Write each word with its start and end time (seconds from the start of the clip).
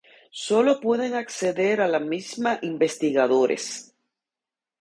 Solo 0.47 0.79
pueden 0.79 1.13
acceder 1.13 1.79
a 1.79 1.87
la 1.87 1.99
misma 1.99 2.57
investigadores. 2.63 3.93